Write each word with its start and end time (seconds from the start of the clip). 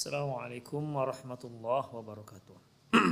السلام 0.00 0.32
عليكم 0.32 0.96
ورحمة 0.96 1.42
الله 1.44 1.84
وبركاته. 1.94 2.56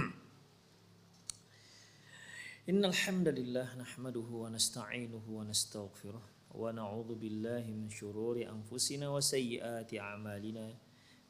إن 2.72 2.80
الحمد 2.84 3.28
لله 3.28 3.76
نحمده 3.76 4.28
ونستعينه 4.32 5.24
ونستغفره 5.28 6.22
ونعوذ 6.56 7.10
بالله 7.14 7.64
من 7.76 7.92
شرور 7.92 8.40
أنفسنا 8.40 9.04
وسيئات 9.08 9.94
أعمالنا. 9.94 10.66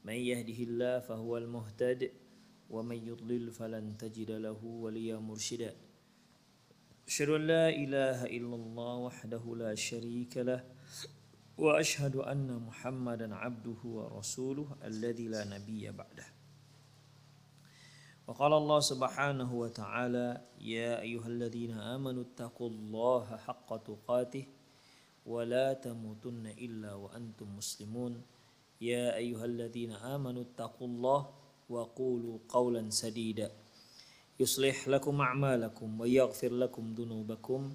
من 0.07 0.19
يهده 0.30 0.59
الله 0.63 0.95
فهو 1.11 1.33
المهتد 1.43 2.11
ومن 2.71 2.99
يضلل 3.11 3.51
فلن 3.51 3.99
تجد 3.99 4.30
له 4.30 4.61
وليا 4.65 5.19
مرشدا. 5.19 5.75
أشهد 7.11 7.29
أن 7.29 7.43
لا 7.51 7.66
إله 7.69 8.30
إلا 8.30 8.54
الله 8.54 8.95
وحده 9.10 9.43
لا 9.59 9.75
شريك 9.75 10.37
له 10.37 10.77
وأشهد 11.59 12.16
أن 12.16 12.62
محمدا 12.66 13.34
عبده 13.34 13.80
ورسوله 13.84 14.76
الذي 14.84 15.26
لا 15.28 15.45
نبي 15.45 15.90
بعده. 15.90 16.26
وقال 18.26 18.52
الله 18.52 18.80
سبحانه 18.80 19.51
وتعالى 19.54 20.29
يا 20.60 21.01
أيها 21.01 21.26
الذين 21.26 21.73
آمنوا 21.74 22.23
اتقوا 22.23 22.70
الله 22.70 23.36
حق 23.36 23.76
تقاته 23.76 24.46
ولا 25.26 25.73
تموتن 25.73 26.46
إلا 26.46 26.95
وأنتم 26.95 27.56
مسلمون. 27.56 28.23
يا 28.80 29.16
أيها 29.16 29.45
الذين 29.45 29.92
آمنوا 29.92 30.42
اتقوا 30.42 30.86
الله 30.86 31.20
وقولوا 31.68 32.38
قولا 32.48 32.90
سديدا. 32.90 33.51
يصلح 34.40 34.88
لكم 34.88 35.20
أعمالكم 35.20 36.01
ويغفر 36.01 36.52
لكم 36.52 36.95
ذنوبكم 36.95 37.74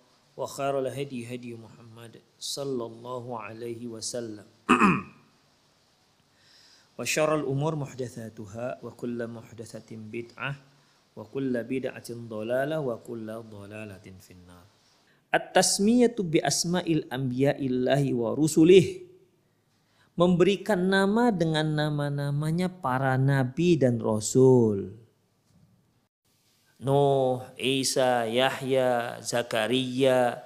وخير 0.40 0.74
الهدي 0.78 1.34
هدي 1.34 1.56
محمد 1.56 2.20
صلى 2.38 2.84
الله 2.86 3.24
عليه 3.40 3.82
وسلم 3.86 4.46
وشر 6.98 7.30
الأمور 7.40 7.72
محدثاتها 7.76 8.66
وكل 8.84 9.18
محدثة 9.26 9.90
بدعة 9.96 10.52
وكل 11.16 11.52
بدعة 11.64 12.08
ضلالة 12.10 12.76
وكل 12.80 13.28
ضلالة 13.50 14.06
في 14.20 14.30
النار 14.30 14.66
التسمية 15.34 16.16
بأسماء 16.20 16.86
الأنبياء 16.92 17.58
الله 17.66 18.02
ورسله 18.14 18.86
memberikan 20.16 20.80
nama 20.80 21.28
dengan 21.28 21.76
nama-namanya 21.76 22.72
para 22.72 23.20
nabi 23.20 23.76
dan 23.76 24.00
rasul. 24.00 24.96
Nuh, 26.81 27.45
Isa, 27.61 28.25
Yahya, 28.25 29.21
Zakaria, 29.21 30.41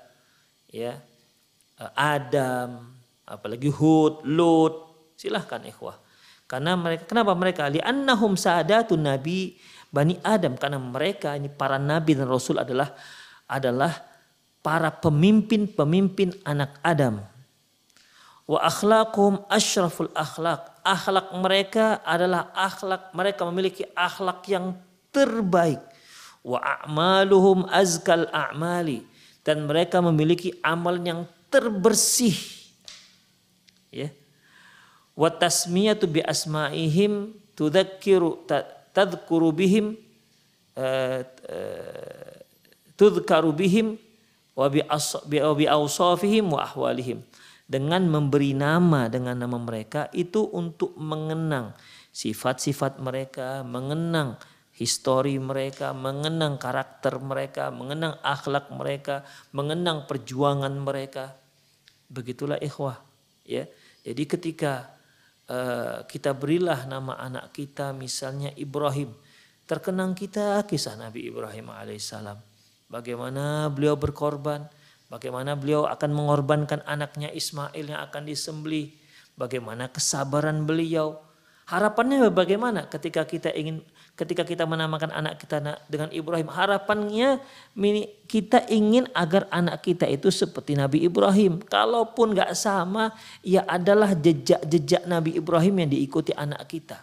ya, 0.68 1.00
Adam, 1.96 2.91
apalagi 3.23 3.72
Hud, 3.72 4.28
Lut. 4.28 4.75
Silahkan 5.16 5.63
ikhwah. 5.63 5.96
Karena 6.46 6.75
mereka 6.75 7.07
kenapa 7.07 7.31
mereka 7.34 7.72
li'annahum 7.72 8.38
sadatun 8.38 9.01
nabi 9.01 9.57
Bani 9.90 10.19
Adam 10.22 10.59
karena 10.59 10.75
mereka 10.75 11.40
ini 11.40 11.47
para 11.47 11.79
nabi 11.79 12.19
dan 12.19 12.28
rasul 12.28 12.59
adalah 12.59 12.91
adalah 13.47 13.96
para 14.59 14.91
pemimpin-pemimpin 14.91 16.35
anak 16.44 16.75
Adam. 16.84 17.23
Wa 18.46 18.59
akhlaquhum 18.67 19.47
asyraful 19.47 20.12
akhlak. 20.12 20.84
Akhlak 20.84 21.31
mereka 21.40 22.03
adalah 22.03 22.52
akhlak 22.53 23.16
mereka 23.16 23.41
memiliki 23.47 23.88
akhlak 23.96 24.44
yang 24.52 24.75
terbaik. 25.16 25.79
Wa 26.45 26.61
a'maluhum 26.61 27.66
azkal 27.73 28.29
a'mali 28.29 29.01
dan 29.41 29.66
mereka 29.66 29.97
memiliki 29.97 30.53
amal 30.61 31.01
yang 31.01 31.25
terbersih. 31.50 32.38
Ya. 33.89 34.13
Wa 35.17 35.34
tasmiyatu 35.34 36.05
bi 36.05 36.22
asma'ihim 36.22 37.34
tudzakiru 37.57 38.45
tadhkuru 38.94 39.50
bihim 39.50 39.97
tudhkaru 42.94 43.50
bihim 43.55 43.97
wa 44.53 44.67
bi 44.69 45.66
awsafihim 45.66 46.51
wa 46.51 46.61
ahwalihim 46.67 47.25
dengan 47.66 48.05
memberi 48.05 48.53
nama 48.53 49.07
dengan 49.09 49.39
nama 49.39 49.57
mereka 49.57 50.11
itu 50.13 50.45
untuk 50.51 50.94
mengenang 51.00 51.73
sifat-sifat 52.11 53.00
mereka, 53.00 53.63
mengenang 53.63 54.38
histori 54.75 55.40
mereka, 55.40 55.96
mengenang 55.96 56.59
karakter 56.59 57.16
mereka, 57.24 57.72
mengenang 57.72 58.19
akhlak 58.19 58.68
mereka, 58.75 59.24
mengenang 59.56 60.03
perjuangan 60.03 60.72
mereka. 60.75 61.31
Begitulah 62.12 62.59
ikhwah, 62.59 63.00
ya. 63.47 63.66
Jadi 64.06 64.24
ketika 64.30 64.94
uh, 65.50 66.06
kita 66.06 66.38
berilah 66.38 66.85
nama 66.85 67.18
anak 67.18 67.56
kita 67.56 67.96
misalnya 67.96 68.53
Ibrahim, 68.53 69.09
terkenang 69.66 70.14
kita 70.14 70.62
kisah 70.69 70.94
Nabi 70.94 71.34
Ibrahim 71.34 71.74
alaihissalam. 71.74 72.38
Bagaimana 72.85 73.74
beliau 73.74 73.97
berkorban, 73.97 74.69
bagaimana 75.09 75.58
beliau 75.58 75.90
akan 75.90 76.12
mengorbankan 76.14 76.85
anaknya 76.85 77.34
Ismail 77.34 77.81
yang 77.81 78.02
akan 78.06 78.30
disembelih, 78.30 78.94
bagaimana 79.34 79.90
kesabaran 79.90 80.69
beliau. 80.69 81.25
Harapannya 81.66 82.30
bagaimana 82.30 82.86
ketika 82.86 83.26
kita 83.26 83.50
ingin 83.50 83.81
ketika 84.14 84.46
kita 84.46 84.70
menamakan 84.70 85.09
anak 85.09 85.42
kita 85.42 85.81
dengan 85.90 86.14
Ibrahim, 86.14 86.46
harapannya 86.46 87.42
kita 88.30 88.70
ingin 88.70 89.09
agar 89.18 89.50
anak 89.50 89.81
kita 89.81 90.06
itu 90.06 90.30
seperti 90.30 90.78
Nabi 90.78 91.09
Ibrahim. 91.09 91.58
Kalaupun 91.66 92.38
nggak 92.38 92.53
sama, 92.53 93.18
ya 93.42 93.66
adalah 93.66 94.14
jejak-jejak 94.14 95.09
Nabi 95.09 95.42
Ibrahim 95.42 95.81
yang 95.81 95.90
diikuti 95.90 96.31
anak 96.38 96.70
kita. 96.70 97.02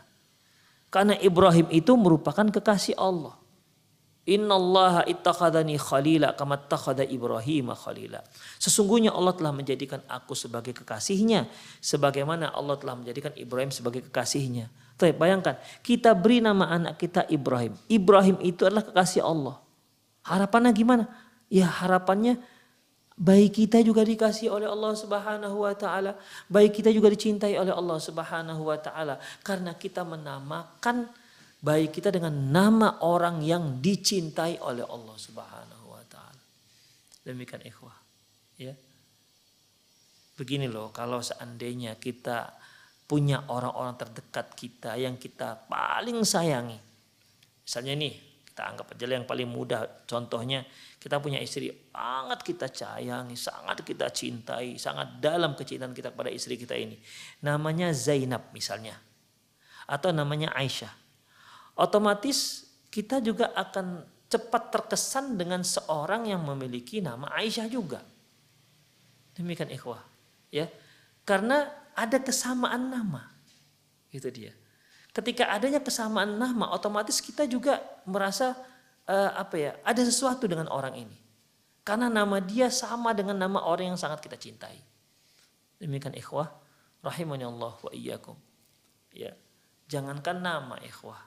Karena 0.95 1.19
Ibrahim 1.19 1.67
itu 1.75 1.99
merupakan 1.99 2.47
kekasih 2.47 2.95
Allah. 2.95 3.42
Inna 4.23 4.55
Allah 4.55 5.03
ittakhadani 5.11 5.75
khalila 5.75 6.39
kama 6.39 6.55
takhada 6.55 7.03
Ibrahim 7.03 7.75
khalila. 7.75 8.23
Sesungguhnya 8.63 9.11
Allah 9.11 9.35
telah 9.35 9.51
menjadikan 9.51 9.99
aku 10.07 10.39
sebagai 10.39 10.71
kekasihnya. 10.79 11.51
Sebagaimana 11.83 12.55
Allah 12.55 12.79
telah 12.79 12.95
menjadikan 12.95 13.35
Ibrahim 13.35 13.75
sebagai 13.75 14.07
kekasihnya. 14.07 14.71
Tapi 14.95 15.11
bayangkan 15.19 15.59
kita 15.83 16.15
beri 16.15 16.39
nama 16.39 16.71
anak 16.71 17.03
kita 17.03 17.27
Ibrahim. 17.27 17.75
Ibrahim 17.91 18.39
itu 18.47 18.63
adalah 18.63 18.87
kekasih 18.87 19.27
Allah. 19.27 19.59
Harapannya 20.23 20.71
gimana? 20.71 21.05
Ya 21.51 21.67
harapannya 21.67 22.39
baik 23.19 23.67
kita 23.67 23.83
juga 23.83 24.07
dikasih 24.07 24.55
oleh 24.55 24.71
Allah 24.71 24.95
Subhanahu 24.95 25.67
wa 25.67 25.75
taala, 25.75 26.17
baik 26.47 26.81
kita 26.81 26.95
juga 26.95 27.11
dicintai 27.13 27.59
oleh 27.59 27.75
Allah 27.75 27.99
Subhanahu 27.99 28.63
wa 28.71 28.79
taala 28.79 29.19
karena 29.43 29.75
kita 29.77 30.07
menamakan 30.07 31.11
baik 31.63 31.95
kita 31.95 32.11
dengan 32.11 32.35
nama 32.51 32.99
orang 33.07 33.39
yang 33.41 33.79
dicintai 33.79 34.59
oleh 34.59 34.83
Allah 34.83 35.15
Subhanahu 35.15 35.95
wa 35.95 36.03
taala. 36.11 36.43
Demikian 37.23 37.63
ikhwah, 37.63 37.95
ya. 38.59 38.75
Begini 40.35 40.67
loh, 40.67 40.91
kalau 40.91 41.23
seandainya 41.23 41.95
kita 42.03 42.51
punya 43.07 43.47
orang-orang 43.47 43.95
terdekat 43.95 44.59
kita 44.59 44.99
yang 44.99 45.15
kita 45.21 45.69
paling 45.71 46.27
sayangi. 46.27 46.81
Misalnya 47.63 47.95
nih, 47.95 48.15
Kita 48.53 48.69
anggap 48.69 48.93
aja 48.93 49.09
yang 49.09 49.25
paling 49.25 49.49
mudah. 49.49 50.05
Contohnya 50.05 50.61
kita 51.01 51.17
punya 51.25 51.41
istri 51.41 51.73
sangat 51.89 52.45
kita 52.45 52.69
sayangi, 52.69 53.33
sangat 53.33 53.81
kita 53.81 54.13
cintai, 54.13 54.77
sangat 54.77 55.25
dalam 55.25 55.57
kecintaan 55.57 55.97
kita 55.97 56.13
kepada 56.13 56.29
istri 56.29 56.61
kita 56.61 56.77
ini. 56.77 57.01
Namanya 57.41 57.97
Zainab 57.97 58.53
misalnya. 58.53 58.93
Atau 59.89 60.13
namanya 60.13 60.53
Aisyah. 60.53 61.02
Otomatis 61.79 62.69
kita 62.93 63.21
juga 63.25 63.51
akan 63.57 64.05
cepat 64.29 64.73
terkesan 64.73 65.37
dengan 65.37 65.61
seorang 65.65 66.29
yang 66.29 66.45
memiliki 66.45 67.01
nama 67.01 67.29
Aisyah 67.37 67.69
juga. 67.69 68.01
Demikian 69.37 69.73
ikhwah. 69.73 70.05
Ya. 70.53 70.69
Karena 71.25 71.69
ada 71.97 72.21
kesamaan 72.21 72.93
nama. 72.93 73.33
Itu 74.13 74.29
dia 74.29 74.53
ketika 75.13 75.53
adanya 75.53 75.81
kesamaan 75.85 76.41
nama 76.41 76.73
otomatis 76.73 77.21
kita 77.21 77.45
juga 77.45 77.85
merasa 78.09 78.57
uh, 79.05 79.31
apa 79.37 79.57
ya 79.61 79.73
ada 79.85 80.01
sesuatu 80.01 80.49
dengan 80.49 80.73
orang 80.73 80.97
ini 80.97 81.17
karena 81.85 82.09
nama 82.09 82.41
dia 82.41 82.73
sama 82.73 83.13
dengan 83.13 83.37
nama 83.37 83.61
orang 83.61 83.93
yang 83.93 84.01
sangat 84.01 84.25
kita 84.25 84.41
cintai 84.41 84.81
demikian 85.77 86.17
ikhwah 86.17 86.49
rahimani 87.05 87.45
Allah 87.45 87.77
wa 87.77 87.93
iyyakum 87.93 88.41
ya 89.13 89.37
jangankan 89.93 90.41
nama 90.41 90.81
ikhwah 90.81 91.21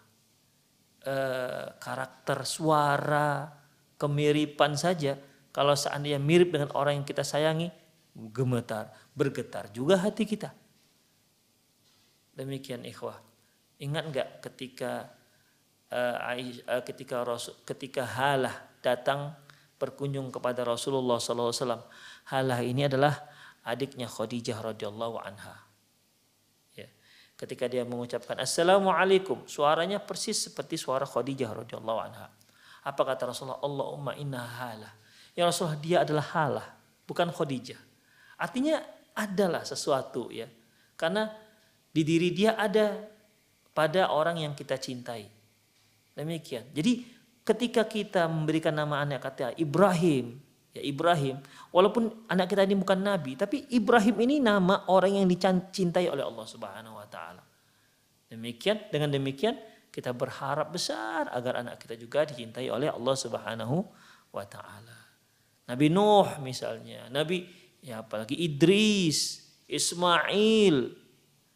uh, 1.06 1.78
karakter 1.80 2.44
suara 2.44 3.50
kemiripan 3.96 4.76
saja 4.76 5.16
kalau 5.56 5.78
seandainya 5.78 6.20
mirip 6.20 6.52
dengan 6.52 6.70
orang 6.76 7.02
yang 7.02 7.08
kita 7.08 7.24
sayangi 7.24 7.72
gemetar 8.34 8.92
bergetar 9.16 9.72
juga 9.72 10.02
hati 10.02 10.28
kita 10.28 10.52
demikian 12.36 12.84
ikhwah 12.84 13.26
Ingat 13.76 14.04
nggak 14.08 14.30
ketika 14.40 15.12
uh, 15.92 16.16
uh, 16.24 16.84
ketika 16.88 17.28
Rasul, 17.28 17.60
ketika 17.68 18.08
Halah 18.08 18.56
datang 18.80 19.36
berkunjung 19.76 20.32
kepada 20.32 20.64
Rasulullah 20.64 21.20
SAW. 21.20 21.84
Halah 22.32 22.60
ini 22.64 22.88
adalah 22.88 23.20
adiknya 23.68 24.08
Khadijah 24.08 24.64
radhiyallahu 24.64 25.20
anha. 25.20 25.65
Ketika 27.36 27.68
dia 27.68 27.84
mengucapkan 27.84 28.40
Assalamualaikum, 28.40 29.44
suaranya 29.44 30.00
persis 30.00 30.48
seperti 30.48 30.80
suara 30.80 31.04
Khadijah 31.04 31.52
radhiyallahu 31.52 32.00
anha. 32.00 32.32
Apa 32.88 33.02
kata 33.04 33.36
Rasulullah? 33.36 33.60
Allahumma 33.60 34.16
inna 34.16 34.40
halah. 34.40 34.94
Ya 35.36 35.44
Rasulullah 35.44 35.80
dia 35.84 35.98
adalah 36.08 36.26
halah, 36.32 36.68
bukan 37.04 37.28
Khadijah. 37.28 37.80
Artinya 38.40 38.80
adalah 39.16 39.68
sesuatu 39.68 40.32
ya. 40.32 40.48
Karena 40.96 41.28
di 41.92 42.08
diri 42.08 42.32
dia 42.32 42.56
ada 42.56 43.04
pada 43.76 44.16
orang 44.16 44.40
yang 44.40 44.54
kita 44.56 44.80
cintai. 44.80 45.28
Demikian. 46.16 46.72
Jadi 46.72 47.04
ketika 47.44 47.84
kita 47.84 48.32
memberikan 48.32 48.72
nama 48.72 49.04
anak 49.04 49.20
kata 49.28 49.60
Ibrahim, 49.60 50.40
ya 50.76 50.82
Ibrahim, 50.84 51.40
walaupun 51.72 52.28
anak 52.28 52.52
kita 52.52 52.68
ini 52.68 52.76
bukan 52.76 53.00
nabi, 53.00 53.40
tapi 53.40 53.64
Ibrahim 53.72 54.16
ini 54.28 54.44
nama 54.44 54.84
orang 54.92 55.24
yang 55.24 55.28
dicintai 55.32 56.12
oleh 56.12 56.28
Allah 56.28 56.44
Subhanahu 56.44 57.00
wa 57.00 57.08
taala. 57.08 57.44
Demikian, 58.28 58.92
dengan 58.92 59.16
demikian 59.16 59.56
kita 59.88 60.12
berharap 60.12 60.76
besar 60.76 61.32
agar 61.32 61.64
anak 61.64 61.80
kita 61.80 61.96
juga 61.96 62.28
dicintai 62.28 62.68
oleh 62.68 62.92
Allah 62.92 63.16
Subhanahu 63.16 63.88
wa 64.36 64.44
taala. 64.44 65.00
Nabi 65.72 65.88
Nuh 65.88 66.44
misalnya, 66.44 67.08
Nabi 67.08 67.48
ya 67.80 68.04
apalagi 68.04 68.36
Idris, 68.36 69.46
Ismail. 69.72 70.92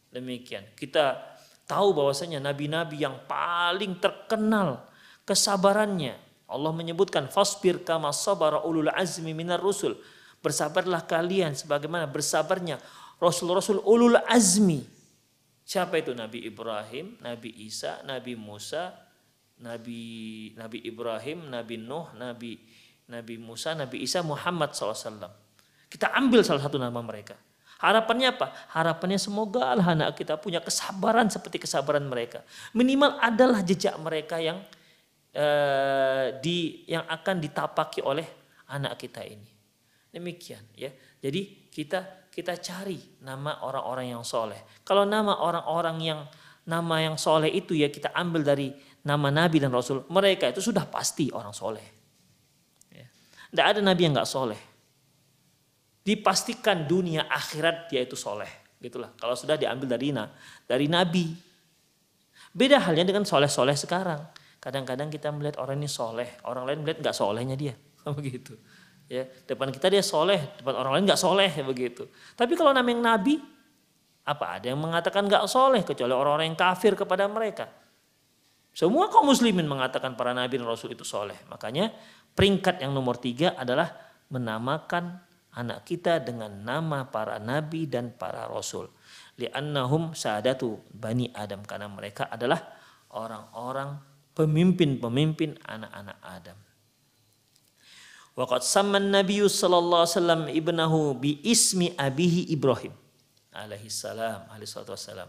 Demikian. 0.10 0.74
Kita 0.74 1.38
tahu 1.70 1.94
bahwasanya 1.94 2.42
nabi-nabi 2.42 3.06
yang 3.06 3.30
paling 3.30 4.02
terkenal 4.02 4.90
kesabarannya. 5.22 6.29
Allah 6.50 6.74
menyebutkan 6.74 7.30
fasbir 7.30 7.86
kama 7.86 8.10
sabara 8.10 8.66
ulul 8.66 8.90
azmi 8.90 9.38
minar 9.38 9.62
rusul. 9.62 9.94
Bersabarlah 10.42 11.06
kalian 11.06 11.54
sebagaimana 11.54 12.10
bersabarnya 12.10 12.82
rasul-rasul 13.22 13.86
ulul 13.86 14.18
azmi. 14.26 14.82
Siapa 15.62 16.02
itu 16.02 16.18
Nabi 16.18 16.50
Ibrahim, 16.50 17.22
Nabi 17.22 17.54
Isa, 17.70 18.02
Nabi 18.02 18.34
Musa, 18.34 18.90
Nabi 19.62 20.02
Nabi 20.58 20.82
Ibrahim, 20.82 21.54
Nabi 21.54 21.76
Nuh, 21.78 22.10
Nabi 22.18 22.58
Nabi 23.06 23.36
Musa, 23.38 23.78
Nabi 23.78 24.02
Isa, 24.02 24.26
Muhammad 24.26 24.74
SAW. 24.74 25.30
Kita 25.86 26.10
ambil 26.18 26.42
salah 26.42 26.66
satu 26.66 26.82
nama 26.82 26.98
mereka. 27.06 27.38
Harapannya 27.80 28.36
apa? 28.36 28.52
Harapannya 28.76 29.22
semoga 29.22 29.72
anak 29.72 30.18
kita 30.18 30.36
punya 30.36 30.60
kesabaran 30.60 31.32
seperti 31.32 31.64
kesabaran 31.64 32.04
mereka. 32.10 32.44
Minimal 32.76 33.22
adalah 33.24 33.64
jejak 33.64 33.96
mereka 34.02 34.36
yang 34.42 34.60
eh, 35.34 36.38
di 36.42 36.88
yang 36.90 37.06
akan 37.06 37.36
ditapaki 37.42 38.02
oleh 38.06 38.26
anak 38.70 38.98
kita 39.00 39.22
ini. 39.26 39.50
Demikian 40.10 40.64
ya. 40.74 40.90
Jadi 41.22 41.70
kita 41.70 42.30
kita 42.30 42.58
cari 42.58 42.98
nama 43.26 43.62
orang-orang 43.66 44.14
yang 44.14 44.24
soleh. 44.26 44.60
Kalau 44.86 45.06
nama 45.06 45.42
orang-orang 45.44 45.98
yang 46.02 46.22
nama 46.70 46.96
yang 47.02 47.18
soleh 47.18 47.50
itu 47.50 47.74
ya 47.74 47.90
kita 47.90 48.14
ambil 48.14 48.46
dari 48.46 48.74
nama 49.06 49.30
Nabi 49.30 49.62
dan 49.62 49.74
Rasul. 49.74 50.06
Mereka 50.10 50.50
itu 50.54 50.62
sudah 50.62 50.86
pasti 50.86 51.30
orang 51.30 51.54
soleh. 51.54 51.88
Ya. 52.94 53.06
Tidak 53.54 53.66
ada 53.66 53.80
Nabi 53.82 54.02
yang 54.06 54.14
nggak 54.18 54.30
soleh 54.30 54.70
dipastikan 56.10 56.90
dunia 56.90 57.30
akhirat 57.30 57.92
dia 57.94 58.02
itu 58.02 58.18
soleh 58.18 58.50
gitulah 58.82 59.14
kalau 59.20 59.38
sudah 59.38 59.60
diambil 59.60 59.94
dari 59.94 60.10
dari 60.66 60.90
nabi 60.90 61.38
beda 62.50 62.82
halnya 62.82 63.06
dengan 63.06 63.28
soleh 63.30 63.46
soleh 63.46 63.78
sekarang 63.78 64.18
kadang-kadang 64.60 65.08
kita 65.08 65.32
melihat 65.32 65.60
orang 65.64 65.80
ini 65.80 65.90
soleh 65.90 66.30
orang 66.44 66.68
lain 66.68 66.84
melihat 66.84 67.00
nggak 67.04 67.16
solehnya 67.16 67.56
dia. 67.56 67.74
Begitu 68.20 68.56
ya 69.10 69.26
depan 69.26 69.74
kita 69.74 69.90
dia 69.90 70.06
soleh 70.06 70.38
depan 70.62 70.78
orang 70.78 71.02
lain 71.02 71.04
nggak 71.10 71.20
soleh 71.20 71.50
begitu. 71.66 72.06
Tapi 72.38 72.54
kalau 72.54 72.70
namanya 72.70 73.18
nabi 73.18 73.42
apa 74.22 74.62
ada 74.62 74.70
yang 74.70 74.78
mengatakan 74.78 75.26
nggak 75.26 75.50
soleh 75.50 75.82
kecuali 75.82 76.14
orang-orang 76.14 76.54
yang 76.54 76.60
kafir 76.62 76.94
kepada 76.94 77.26
mereka? 77.26 77.66
Semua 78.70 79.10
kaum 79.10 79.26
muslimin 79.26 79.66
mengatakan 79.66 80.14
para 80.14 80.32
nabi 80.32 80.62
dan 80.62 80.70
rasul 80.70 80.94
itu 80.94 81.02
soleh. 81.02 81.36
Makanya 81.50 81.90
peringkat 82.38 82.86
yang 82.86 82.94
nomor 82.94 83.18
tiga 83.18 83.58
adalah 83.58 83.90
menamakan 84.30 85.18
anak 85.58 85.90
kita 85.90 86.22
dengan 86.22 86.54
nama 86.62 87.10
para 87.10 87.42
nabi 87.42 87.90
dan 87.90 88.14
para 88.14 88.46
rasul. 88.46 88.94
Li'annahum 89.42 90.14
sadatu 90.14 90.86
bani 90.94 91.34
Adam. 91.34 91.66
Karena 91.66 91.90
mereka 91.90 92.30
adalah 92.30 92.62
orang-orang 93.18 94.09
pemimpin-pemimpin 94.40 95.60
anak-anak 95.68 96.18
Adam. 96.24 96.58
Waqad 98.40 98.64
samman 98.64 99.12
Nabi 99.12 99.44
sallallahu 99.44 100.08
alaihi 100.08 100.16
wasallam 100.16 100.42
ibnahu 100.48 101.00
bi 101.20 101.44
ismi 101.44 101.92
abihi 102.00 102.48
Ibrahim 102.56 102.96
alaihi 103.52 103.92
salam 103.92 104.48
alaihi 104.48 104.72
wasallam. 104.72 105.28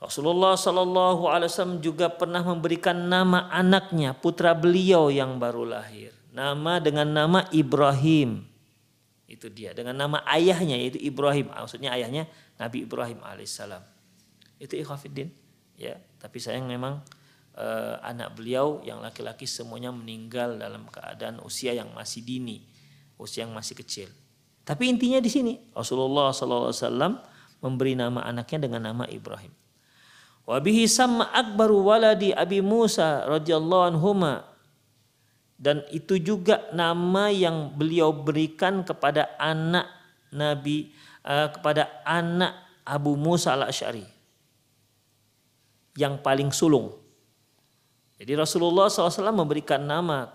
Rasulullah 0.00 0.56
sallallahu 0.56 1.28
alaihi 1.28 1.52
wasallam 1.52 1.78
juga 1.84 2.08
pernah 2.08 2.40
memberikan 2.40 2.96
nama 2.96 3.46
anaknya 3.52 4.16
putra 4.16 4.56
beliau 4.56 5.12
yang 5.12 5.36
baru 5.36 5.68
lahir. 5.68 6.16
Nama 6.32 6.80
dengan 6.80 7.12
nama 7.12 7.44
Ibrahim. 7.52 8.48
Itu 9.28 9.52
dia 9.52 9.76
dengan 9.76 10.00
nama 10.00 10.24
ayahnya 10.32 10.80
yaitu 10.80 10.96
Ibrahim. 10.96 11.52
Maksudnya 11.52 11.92
ayahnya 11.92 12.24
Nabi 12.56 12.88
Ibrahim 12.88 13.20
alaihissalam. 13.20 13.84
Itu 14.56 14.80
ikhafidin. 14.80 15.28
Ya, 15.76 16.00
tapi 16.18 16.40
sayang 16.40 16.66
memang 16.66 17.04
eh, 17.56 17.96
anak 18.00 18.36
beliau 18.36 18.80
yang 18.84 19.00
laki-laki 19.00 19.44
semuanya 19.48 19.92
meninggal 19.92 20.56
dalam 20.56 20.88
keadaan 20.88 21.40
usia 21.44 21.72
yang 21.76 21.90
masih 21.92 22.24
dini, 22.24 22.64
usia 23.16 23.44
yang 23.44 23.54
masih 23.54 23.76
kecil. 23.78 24.08
Tapi 24.62 24.88
intinya 24.88 25.18
di 25.18 25.30
sini 25.30 25.52
Rasulullah 25.74 26.30
SAW 26.30 26.70
memberi 27.62 27.98
nama 27.98 28.22
anaknya 28.22 28.70
dengan 28.70 28.90
nama 28.90 29.04
Ibrahim. 29.10 29.50
Wabihi 30.42 30.90
sama 30.90 31.30
akbaru 31.30 31.86
waladi 31.86 32.34
Abi 32.34 32.58
Musa 32.58 33.22
radhiyallahu 33.30 33.94
anhuma 33.94 34.42
dan 35.54 35.86
itu 35.94 36.18
juga 36.18 36.66
nama 36.74 37.30
yang 37.30 37.70
beliau 37.70 38.10
berikan 38.10 38.82
kepada 38.82 39.30
anak 39.38 39.86
Nabi 40.34 40.90
uh, 41.22 41.54
kepada 41.54 42.02
anak 42.02 42.82
Abu 42.82 43.14
Musa 43.14 43.54
al-Ash'ari 43.54 44.02
yang 45.94 46.18
paling 46.18 46.50
sulung. 46.50 47.01
Jadi 48.22 48.38
Rasulullah 48.38 48.86
SAW 48.86 49.34
memberikan 49.34 49.82
nama 49.82 50.30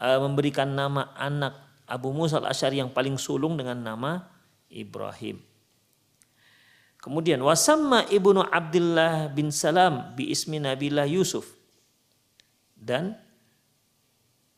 uh, 0.00 0.18
memberikan 0.24 0.72
nama 0.72 1.12
anak 1.20 1.84
Abu 1.84 2.16
Musa 2.16 2.40
al-Ash'ari 2.40 2.80
yang 2.80 2.88
paling 2.96 3.20
sulung 3.20 3.60
dengan 3.60 3.76
nama 3.76 4.24
Ibrahim. 4.72 5.36
Kemudian 6.96 7.44
wasamma 7.44 8.08
ibnu 8.08 8.40
Abdullah 8.40 9.28
bin 9.28 9.52
Salam 9.52 10.16
bi 10.16 10.32
ismi 10.32 10.64
Nabilah 10.64 11.04
Yusuf 11.04 11.44
dan 12.72 13.20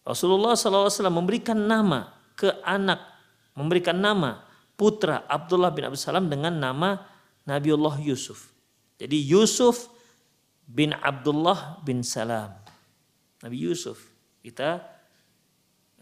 Rasulullah 0.06 0.54
SAW 0.54 0.90
memberikan 1.10 1.58
nama 1.58 2.14
ke 2.38 2.46
anak, 2.62 3.02
memberikan 3.58 3.98
nama 3.98 4.42
putra 4.78 5.26
Abdullah 5.26 5.74
bin 5.74 5.82
Abi 5.82 5.98
Salam 5.98 6.30
dengan 6.30 6.54
nama 6.54 7.10
Nabiullah 7.42 7.98
Yusuf. 7.98 8.54
Jadi 9.02 9.18
Yusuf 9.18 9.90
bin 10.66 10.94
Abdullah 10.96 11.82
bin 11.82 12.00
Salam. 12.06 12.54
Nabi 13.42 13.58
Yusuf. 13.58 13.98
Kita 14.42 14.82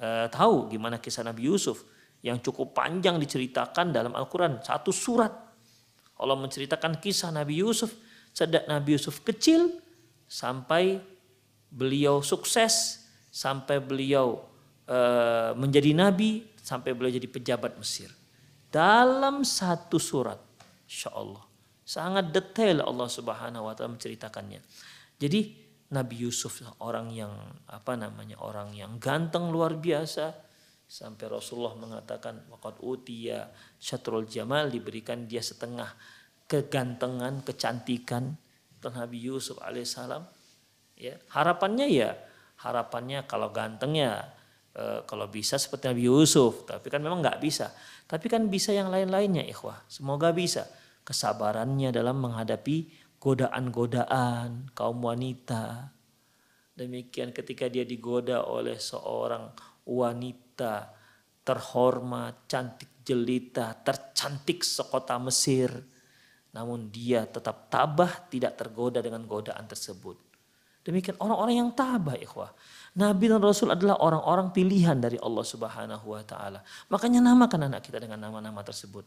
eh, 0.00 0.26
tahu 0.28 0.68
gimana 0.68 1.00
kisah 1.00 1.24
Nabi 1.24 1.48
Yusuf 1.48 1.84
yang 2.20 2.40
cukup 2.40 2.76
panjang 2.76 3.16
diceritakan 3.16 3.92
dalam 3.92 4.12
Al-Quran. 4.12 4.60
Satu 4.60 4.92
surat. 4.92 5.32
Allah 6.20 6.36
menceritakan 6.36 7.00
kisah 7.00 7.32
Nabi 7.32 7.64
Yusuf. 7.64 7.92
Sejak 8.30 8.68
Nabi 8.68 8.94
Yusuf 8.96 9.24
kecil 9.24 9.80
sampai 10.28 11.00
beliau 11.72 12.20
sukses. 12.20 13.04
Sampai 13.30 13.80
beliau 13.80 14.44
eh, 14.84 15.52
menjadi 15.56 15.96
nabi. 15.96 16.44
Sampai 16.60 16.92
beliau 16.92 17.16
jadi 17.16 17.26
pejabat 17.26 17.74
Mesir. 17.80 18.12
Dalam 18.70 19.42
satu 19.42 19.98
surat. 19.98 20.38
Insya 20.86 21.10
Allah. 21.10 21.49
Sangat 21.90 22.30
detail 22.30 22.86
Allah 22.86 23.10
subhanahu 23.10 23.66
wa 23.66 23.74
ta'ala 23.74 23.98
menceritakannya. 23.98 24.62
Jadi 25.18 25.40
Nabi 25.90 26.22
Yusuf 26.22 26.62
orang 26.78 27.10
yang 27.10 27.34
apa 27.66 27.98
namanya 27.98 28.38
orang 28.38 28.70
yang 28.78 29.02
ganteng 29.02 29.50
luar 29.50 29.74
biasa. 29.74 30.30
Sampai 30.86 31.26
Rasulullah 31.26 31.74
mengatakan 31.74 32.46
waqad 32.46 32.78
utiya 32.82 33.50
syatrul 33.78 34.26
jamal 34.30 34.70
diberikan 34.70 35.26
dia 35.26 35.42
setengah 35.42 35.90
kegantengan 36.46 37.42
kecantikan 37.42 38.38
dan 38.78 38.92
Nabi 38.94 39.22
Yusuf 39.22 39.58
alaihissalam 39.62 40.26
ya 40.98 41.14
harapannya 41.30 41.86
ya 41.86 42.10
harapannya 42.58 43.22
kalau 43.30 43.54
gantengnya 43.54 44.34
e, 44.74 45.06
kalau 45.06 45.30
bisa 45.30 45.62
seperti 45.62 45.90
Nabi 45.90 46.06
Yusuf. 46.06 46.66
Tapi 46.70 46.86
kan 46.86 47.02
memang 47.02 47.22
nggak 47.22 47.38
bisa. 47.38 47.70
Tapi 48.06 48.26
kan 48.30 48.46
bisa 48.46 48.74
yang 48.74 48.90
lain-lainnya 48.90 49.46
ikhwah. 49.46 49.86
Semoga 49.86 50.34
bisa 50.34 50.66
kesabarannya 51.02 51.90
dalam 51.90 52.20
menghadapi 52.22 52.90
godaan-godaan 53.20 54.72
kaum 54.72 54.98
wanita. 55.04 55.92
Demikian 56.72 57.36
ketika 57.36 57.68
dia 57.68 57.84
digoda 57.84 58.48
oleh 58.48 58.80
seorang 58.80 59.52
wanita 59.84 60.96
terhormat, 61.44 62.46
cantik 62.48 63.04
jelita, 63.04 63.76
tercantik 63.84 64.64
sekota 64.64 65.20
Mesir. 65.20 65.68
Namun 66.50 66.88
dia 66.90 67.26
tetap 67.26 67.70
tabah 67.70 68.26
tidak 68.30 68.58
tergoda 68.58 68.98
dengan 69.04 69.22
godaan 69.28 69.66
tersebut. 69.68 70.30
Demikian 70.80 71.20
orang-orang 71.20 71.60
yang 71.60 71.70
tabah 71.76 72.16
ikhwah. 72.16 72.50
Nabi 72.96 73.28
dan 73.28 73.44
Rasul 73.44 73.70
adalah 73.70 74.00
orang-orang 74.00 74.50
pilihan 74.50 74.96
dari 74.96 75.20
Allah 75.20 75.44
Subhanahu 75.44 76.06
wa 76.08 76.24
taala. 76.24 76.64
Makanya 76.88 77.20
namakan 77.20 77.68
anak 77.68 77.84
kita 77.84 78.00
dengan 78.00 78.18
nama-nama 78.18 78.64
tersebut. 78.64 79.06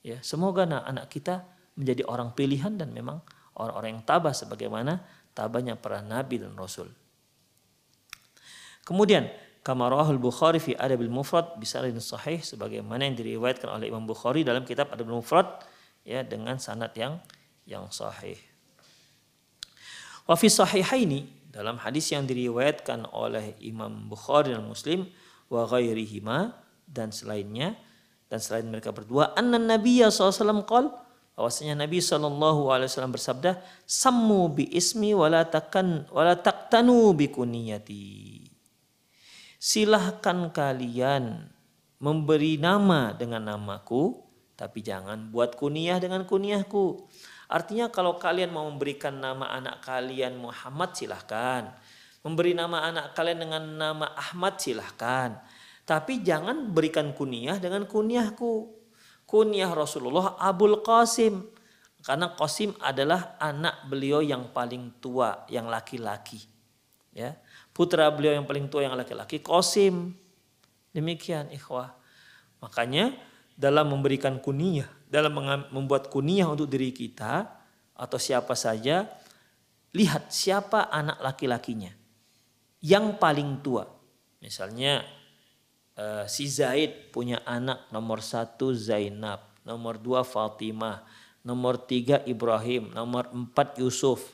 Ya, 0.00 0.18
semoga 0.24 0.64
anak, 0.64 0.82
anak 0.88 1.06
kita 1.12 1.44
menjadi 1.76 2.08
orang 2.08 2.32
pilihan 2.32 2.76
dan 2.76 2.92
memang 2.92 3.20
orang-orang 3.56 4.00
yang 4.00 4.04
tabah 4.04 4.32
sebagaimana 4.32 5.04
tabahnya 5.36 5.76
para 5.76 6.00
nabi 6.00 6.40
dan 6.40 6.56
rasul. 6.56 6.88
Kemudian 8.84 9.28
kamarahul 9.60 10.18
Bukhari 10.18 10.58
fi 10.58 10.72
Adabil 10.72 11.12
Mufrad 11.12 11.60
bisarin 11.60 11.96
sahih 12.00 12.40
sebagaimana 12.40 13.04
yang 13.04 13.16
diriwayatkan 13.16 13.68
oleh 13.68 13.92
Imam 13.92 14.08
Bukhari 14.08 14.40
dalam 14.40 14.64
kitab 14.64 14.88
Adabil 14.90 15.14
Mufrad 15.14 15.46
ya 16.02 16.24
dengan 16.24 16.56
sanad 16.56 16.96
yang 16.96 17.20
yang 17.68 17.86
sahih. 17.92 18.40
Wa 20.24 20.34
fi 20.34 20.48
sahihaini 20.48 21.52
dalam 21.52 21.76
hadis 21.82 22.08
yang 22.14 22.24
diriwayatkan 22.24 23.10
oleh 23.12 23.58
Imam 23.60 24.08
Bukhari 24.08 24.56
dan 24.56 24.64
Muslim 24.64 25.06
wa 25.50 25.66
ghairihima 25.66 26.56
dan 26.86 27.10
selainnya 27.10 27.74
dan 28.30 28.38
selain 28.38 28.64
mereka 28.70 28.94
berdua 28.94 29.34
anna 29.34 29.58
nabiyya 29.58 30.08
alaihi 30.08 30.38
wasallam 30.38 30.62
bahwasanya 31.40 31.88
Nabi 31.88 32.04
Wasallam 32.04 33.16
bersabda, 33.16 33.64
"Sammu 33.88 34.52
bi 34.52 34.68
ismi 34.76 35.16
wala 35.16 35.48
takan 35.48 36.04
wala 36.12 36.36
bi 37.16 37.32
kuniyati." 37.32 38.44
Silahkan 39.56 40.52
kalian 40.52 41.48
memberi 41.96 42.60
nama 42.60 43.16
dengan 43.16 43.56
namaku, 43.56 44.20
tapi 44.52 44.84
jangan 44.84 45.32
buat 45.32 45.56
kuniyah 45.56 45.96
dengan 45.96 46.28
kuniyahku. 46.28 47.08
Artinya 47.48 47.88
kalau 47.88 48.20
kalian 48.20 48.52
mau 48.52 48.68
memberikan 48.68 49.16
nama 49.16 49.48
anak 49.48 49.80
kalian 49.80 50.36
Muhammad 50.36 50.92
silahkan. 50.92 51.72
Memberi 52.20 52.52
nama 52.52 52.84
anak 52.84 53.16
kalian 53.16 53.48
dengan 53.48 53.64
nama 53.80 54.12
Ahmad 54.12 54.60
silahkan. 54.60 55.40
Tapi 55.90 56.22
jangan 56.22 56.70
berikan 56.70 57.10
kuniyah 57.10 57.58
dengan 57.58 57.82
kuniyahku 57.82 58.78
kunyah 59.26 59.74
Rasulullah 59.74 60.38
Abul 60.38 60.86
Qasim. 60.86 61.50
Karena 62.06 62.30
Qasim 62.38 62.78
adalah 62.78 63.34
anak 63.42 63.90
beliau 63.90 64.22
yang 64.22 64.54
paling 64.54 65.02
tua 65.02 65.50
yang 65.50 65.66
laki-laki. 65.66 66.46
Ya. 67.10 67.34
Putra 67.74 68.06
beliau 68.14 68.38
yang 68.38 68.46
paling 68.46 68.70
tua 68.70 68.86
yang 68.86 68.94
laki-laki 68.94 69.42
Qasim. 69.42 70.14
Demikian 70.94 71.50
ikhwah. 71.50 71.98
Makanya 72.62 73.18
dalam 73.58 73.90
memberikan 73.90 74.38
kunyah 74.38 74.86
dalam 75.10 75.34
membuat 75.74 76.06
kunyah 76.06 76.46
untuk 76.46 76.70
diri 76.70 76.94
kita 76.94 77.50
atau 77.98 78.14
siapa 78.14 78.54
saja 78.54 79.10
lihat 79.90 80.30
siapa 80.30 80.86
anak 80.86 81.18
laki-lakinya 81.18 81.90
yang 82.78 83.18
paling 83.18 83.58
tua. 83.58 83.90
Misalnya 84.38 85.02
uh, 86.00 86.24
si 86.24 86.48
Zaid 86.48 87.12
punya 87.12 87.44
anak 87.44 87.92
nomor 87.92 88.24
satu 88.24 88.72
Zainab, 88.72 89.44
nomor 89.62 90.00
dua 90.00 90.24
Fatimah, 90.24 91.04
nomor 91.44 91.76
tiga 91.76 92.24
Ibrahim, 92.24 92.88
nomor 92.96 93.28
empat 93.28 93.76
Yusuf. 93.76 94.32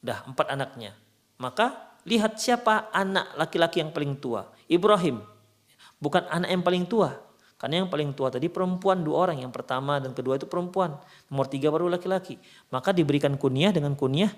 Dah 0.00 0.24
empat 0.24 0.48
anaknya. 0.48 0.96
Maka 1.36 1.92
lihat 2.08 2.40
siapa 2.40 2.88
anak 2.94 3.36
laki-laki 3.36 3.84
yang 3.84 3.92
paling 3.92 4.16
tua. 4.16 4.48
Ibrahim. 4.70 5.20
Bukan 6.00 6.24
anak 6.32 6.48
yang 6.48 6.64
paling 6.64 6.84
tua. 6.88 7.12
Karena 7.56 7.80
yang 7.80 7.88
paling 7.88 8.12
tua 8.12 8.28
tadi 8.28 8.52
perempuan 8.52 9.00
dua 9.00 9.28
orang. 9.28 9.40
Yang 9.40 9.52
pertama 9.56 9.96
dan 9.96 10.12
kedua 10.12 10.36
itu 10.36 10.44
perempuan. 10.44 11.00
Nomor 11.32 11.48
tiga 11.48 11.72
baru 11.72 11.88
laki-laki. 11.88 12.36
Maka 12.68 12.92
diberikan 12.92 13.34
kunyah 13.40 13.72
dengan 13.72 13.96
kunyah 13.96 14.28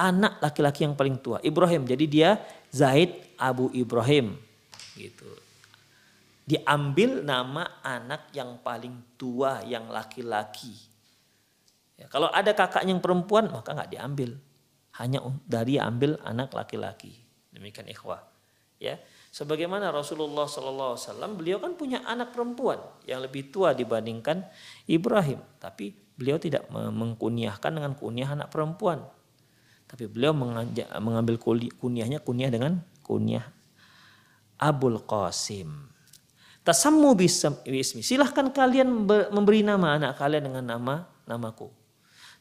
anak 0.00 0.40
laki-laki 0.40 0.88
yang 0.88 0.96
paling 0.96 1.20
tua. 1.20 1.38
Ibrahim. 1.44 1.84
Jadi 1.84 2.04
dia 2.08 2.40
Zaid 2.72 3.36
Abu 3.36 3.68
Ibrahim 3.76 4.51
gitu. 4.96 5.28
Diambil 6.42 7.22
nama 7.22 7.80
anak 7.86 8.34
yang 8.34 8.58
paling 8.60 9.14
tua 9.14 9.62
yang 9.62 9.86
laki-laki. 9.88 10.74
Ya, 11.94 12.10
kalau 12.10 12.26
ada 12.34 12.50
kakak 12.50 12.82
yang 12.82 12.98
perempuan 12.98 13.46
maka 13.46 13.72
nggak 13.72 13.94
diambil. 13.94 14.34
Hanya 14.98 15.22
dari 15.48 15.78
ambil 15.78 16.18
anak 16.20 16.52
laki-laki. 16.52 17.14
Demikian 17.54 17.88
ikhwah. 17.88 18.26
Ya 18.82 18.98
sebagaimana 19.32 19.88
Rasulullah 19.88 20.44
SAW 20.44 20.98
beliau 21.38 21.62
kan 21.62 21.78
punya 21.78 22.04
anak 22.04 22.36
perempuan 22.36 22.82
yang 23.08 23.24
lebih 23.24 23.48
tua 23.54 23.72
dibandingkan 23.72 24.44
Ibrahim. 24.90 25.40
Tapi 25.62 25.94
beliau 26.18 26.36
tidak 26.36 26.68
mengkunyahkan 26.74 27.72
dengan 27.72 27.96
kunyah 27.96 28.34
anak 28.34 28.52
perempuan. 28.52 29.00
Tapi 29.88 30.10
beliau 30.10 30.34
mengambil 30.34 31.38
kunyahnya 31.78 32.20
kunyah 32.20 32.50
dengan 32.50 32.82
kunyah 33.00 33.61
Abul 34.58 35.00
Qasim. 35.04 35.92
Tasammu 36.62 37.12
bismi. 37.18 38.00
Silahkan 38.06 38.46
kalian 38.50 38.86
memberi 39.06 39.66
nama 39.66 39.98
anak 39.98 40.18
kalian 40.18 40.52
dengan 40.52 40.64
nama 40.76 40.94
namaku. 41.26 41.70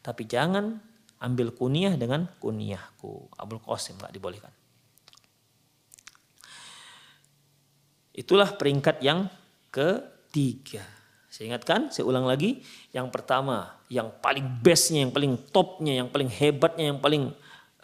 Tapi 0.01 0.29
jangan 0.29 0.77
ambil 1.21 1.53
kunyah 1.53 1.97
dengan 1.97 2.29
kunyahku. 2.37 3.33
Abul 3.37 3.61
Qasim 3.61 3.97
nggak 3.97 4.13
dibolehkan. 4.13 4.53
Itulah 8.11 8.53
peringkat 8.53 9.01
yang 9.01 9.25
ketiga. 9.73 10.83
Saya 11.31 11.55
ingatkan, 11.55 11.87
saya 11.89 12.03
ulang 12.05 12.27
lagi. 12.27 12.59
Yang 12.91 13.07
pertama, 13.07 13.79
yang 13.87 14.11
paling 14.19 14.59
bestnya, 14.59 15.07
yang 15.07 15.15
paling 15.15 15.39
topnya, 15.49 16.03
yang 16.03 16.11
paling 16.11 16.27
hebatnya, 16.27 16.91
yang 16.91 16.99
paling 16.99 17.31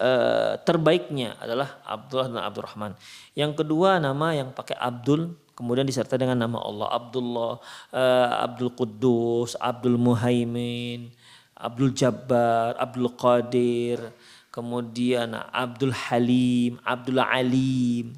uh, 0.01 0.57
terbaiknya 0.61 1.37
adalah 1.41 1.81
Abdullah 1.85 2.27
dan 2.29 2.43
Abdurrahman. 2.45 2.91
Yang 3.33 3.63
kedua 3.63 3.97
nama 3.97 4.33
yang 4.33 4.53
pakai 4.53 4.77
Abdul 4.77 5.33
kemudian 5.57 5.89
disertai 5.89 6.21
dengan 6.21 6.37
nama 6.37 6.61
Allah 6.61 6.87
Abdullah, 6.93 7.53
uh, 7.93 8.29
Abdul 8.45 8.77
Quddus, 8.77 9.57
Abdul 9.57 9.97
Muhaimin, 9.97 11.09
Abdul 11.57 11.97
Jabbar, 11.97 12.77
Abdul 12.77 13.17
Qadir, 13.17 14.13
kemudian 14.53 15.33
Abdul 15.33 15.93
Halim, 15.93 16.77
Abdul 16.85 17.17
Alim, 17.17 18.13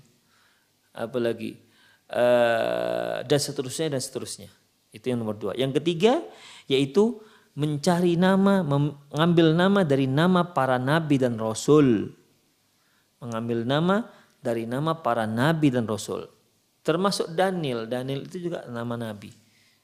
apa 0.92 1.16
lagi 1.16 1.56
uh, 2.12 3.24
dan 3.24 3.40
seterusnya 3.40 3.96
dan 3.96 4.04
seterusnya. 4.04 4.52
Itu 4.92 5.08
yang 5.08 5.24
nomor 5.24 5.40
dua. 5.40 5.56
Yang 5.56 5.80
ketiga 5.80 6.20
yaitu 6.68 7.24
mencari 7.60 8.16
nama, 8.16 8.64
mengambil 8.64 9.52
nama 9.52 9.84
dari 9.84 10.08
nama 10.08 10.48
para 10.56 10.80
nabi 10.80 11.20
dan 11.20 11.36
rasul. 11.36 12.16
Mengambil 13.20 13.68
nama 13.68 14.08
dari 14.40 14.64
nama 14.64 14.96
para 15.04 15.28
nabi 15.28 15.68
dan 15.68 15.84
rasul. 15.84 16.24
Termasuk 16.88 17.36
Daniel. 17.36 17.84
Daniel 17.84 18.24
itu 18.24 18.48
juga 18.48 18.64
nama 18.72 18.96
nabi. 18.96 19.36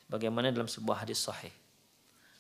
Bagaimana 0.08 0.56
dalam 0.56 0.72
sebuah 0.72 1.04
hadis 1.04 1.20
sahih. 1.20 1.52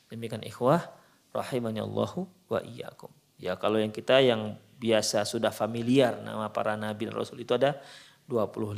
Demikian 0.07 0.39
ikhwah 0.47 0.87
rahimani 1.35 1.83
Allahu 1.83 2.23
wa 2.47 2.63
iyyakum. 2.63 3.11
Ya 3.35 3.59
kalau 3.59 3.75
yang 3.75 3.91
kita 3.91 4.23
yang 4.23 4.55
biasa 4.79 5.27
sudah 5.27 5.51
familiar 5.51 6.15
nama 6.23 6.47
para 6.47 6.79
nabi 6.79 7.11
dan 7.11 7.19
rasul 7.19 7.43
itu 7.43 7.51
ada 7.51 7.75
25 8.31 8.71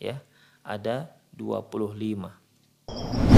ya. 0.00 0.16
Ada 0.64 1.12
25. 1.36 3.29